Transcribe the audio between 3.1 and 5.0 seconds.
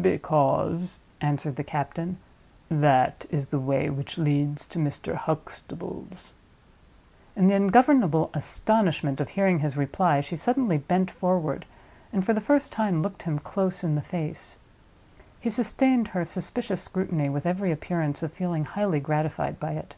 is the way which leads to